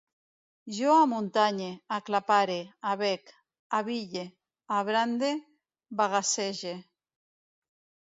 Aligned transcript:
Jo 0.77 0.91
amuntanye, 1.01 1.67
aclapare, 1.97 2.59
abec, 2.91 3.23
abille, 3.77 4.25
abrande, 4.77 5.31
bagassege 5.97 6.73